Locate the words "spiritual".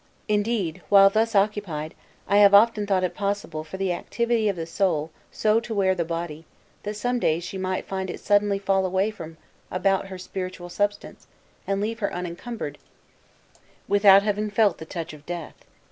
10.17-10.69